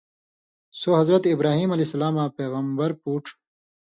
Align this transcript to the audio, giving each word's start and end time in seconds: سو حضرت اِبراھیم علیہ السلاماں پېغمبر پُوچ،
سو 0.79 0.89
حضرت 0.99 1.23
اِبراھیم 1.33 1.69
علیہ 1.73 1.87
السلاماں 1.87 2.29
پېغمبر 2.37 2.91
پُوچ، 3.01 3.25